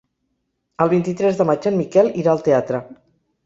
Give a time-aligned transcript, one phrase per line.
[0.85, 2.85] El vint-i-tres de maig en Miquel irà al teatre.